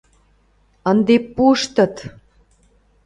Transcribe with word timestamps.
—Ынде 0.91 1.15
пуштыт! 1.35 1.95